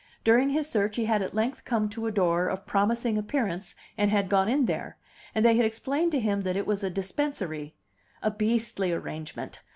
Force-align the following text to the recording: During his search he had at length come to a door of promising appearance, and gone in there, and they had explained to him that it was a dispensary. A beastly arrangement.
During 0.23 0.49
his 0.49 0.67
search 0.67 0.95
he 0.95 1.05
had 1.05 1.21
at 1.21 1.35
length 1.35 1.63
come 1.63 1.87
to 1.89 2.07
a 2.07 2.11
door 2.11 2.47
of 2.47 2.65
promising 2.65 3.19
appearance, 3.19 3.75
and 3.99 4.27
gone 4.31 4.49
in 4.49 4.65
there, 4.65 4.97
and 5.35 5.45
they 5.45 5.55
had 5.55 5.65
explained 5.67 6.11
to 6.13 6.19
him 6.19 6.41
that 6.41 6.57
it 6.57 6.65
was 6.65 6.83
a 6.83 6.89
dispensary. 6.89 7.75
A 8.23 8.31
beastly 8.31 8.91
arrangement. 8.91 9.61